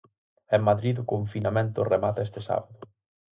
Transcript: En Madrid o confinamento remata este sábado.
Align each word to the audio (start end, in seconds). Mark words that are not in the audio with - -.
En 0.55 0.61
Madrid 0.69 0.95
o 1.03 1.09
confinamento 1.13 1.87
remata 1.93 2.25
este 2.27 2.39
sábado. 2.47 2.71